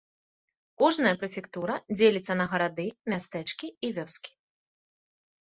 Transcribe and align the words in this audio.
Кожная 0.81 1.11
прэфектура 1.23 1.75
дзеліцца 1.97 2.33
на 2.41 2.45
гарады, 2.55 2.87
мястэчкі 3.15 3.67
і 3.87 3.93
вёскі. 4.01 4.31